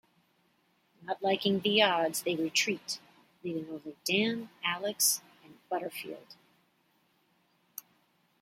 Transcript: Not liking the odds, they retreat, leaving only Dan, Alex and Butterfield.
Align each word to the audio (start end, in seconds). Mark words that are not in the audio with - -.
Not 1.03 1.21
liking 1.21 1.59
the 1.59 1.83
odds, 1.83 2.23
they 2.23 2.35
retreat, 2.35 2.99
leaving 3.43 3.69
only 3.69 3.95
Dan, 4.03 4.49
Alex 4.65 5.21
and 5.43 5.55
Butterfield. 5.69 6.37